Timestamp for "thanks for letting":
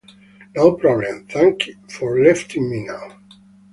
1.27-2.71